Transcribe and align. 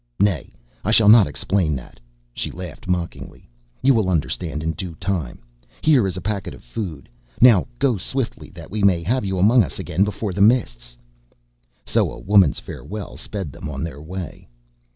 Nay, 0.19 0.51
I 0.83 0.89
shall 0.89 1.09
not 1.09 1.27
explain 1.27 1.75
that," 1.75 1.99
she 2.33 2.49
laughed 2.49 2.87
mockingly. 2.87 3.47
"You 3.83 3.93
will 3.93 4.09
understand 4.09 4.63
in 4.63 4.71
due 4.71 4.95
time. 4.95 5.37
Here 5.79 6.07
is 6.07 6.17
a 6.17 6.21
packet 6.25 6.55
of 6.55 6.63
food. 6.63 7.07
Now 7.39 7.67
go 7.77 7.97
swiftly 7.97 8.49
that 8.55 8.71
we 8.71 8.81
may 8.81 9.03
have 9.03 9.23
you 9.23 9.37
among 9.37 9.63
us 9.63 9.77
again 9.77 10.03
before 10.03 10.33
the 10.33 10.41
Mists." 10.41 10.97
So 11.85 12.11
a 12.11 12.17
woman's 12.17 12.59
farewell 12.59 13.15
sped 13.15 13.51
them 13.51 13.69
on 13.69 13.83
their 13.83 14.01
way. 14.01 14.49